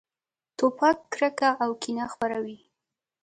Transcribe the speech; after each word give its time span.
توپک 0.57 0.97
کرکه 1.13 1.49
او 1.63 1.71
کینه 1.81 2.05
خپروي. 2.13 2.57